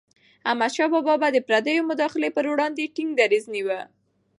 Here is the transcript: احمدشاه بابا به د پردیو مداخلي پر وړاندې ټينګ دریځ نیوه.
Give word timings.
احمدشاه 0.49 0.89
بابا 0.93 1.13
به 1.21 1.27
د 1.31 1.37
پردیو 1.47 1.87
مداخلي 1.91 2.29
پر 2.35 2.45
وړاندې 2.51 2.91
ټينګ 2.95 3.09
دریځ 3.19 3.45
نیوه. 3.55 3.79